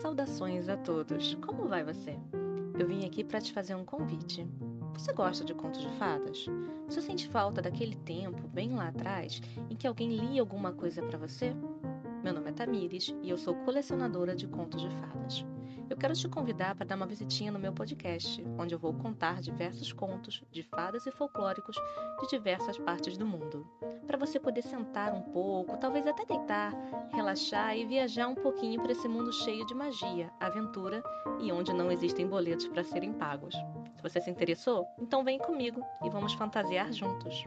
[0.00, 1.34] Saudações a todos!
[1.36, 2.16] Como vai você?
[2.78, 4.46] Eu vim aqui para te fazer um convite.
[4.92, 6.46] Você gosta de contos de fadas?
[6.88, 11.18] Você sente falta daquele tempo, bem lá atrás, em que alguém lia alguma coisa para
[11.18, 11.52] você?
[12.22, 15.44] Meu nome é Tamires e eu sou colecionadora de contos de fadas.
[15.90, 19.40] Eu quero te convidar para dar uma visitinha no meu podcast, onde eu vou contar
[19.40, 21.76] diversos contos de fadas e folclóricos
[22.20, 23.66] de diversas partes do mundo.
[24.24, 26.72] Você poder sentar um pouco, talvez até deitar,
[27.12, 31.02] relaxar e viajar um pouquinho para esse mundo cheio de magia, aventura
[31.38, 33.54] e onde não existem boletos para serem pagos.
[33.54, 37.44] Se você se interessou, então vem comigo e vamos fantasiar juntos.